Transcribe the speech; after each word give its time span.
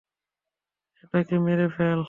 এটাকে 1.03 1.35
মেরে 1.45 1.67
ফেল! 1.75 1.99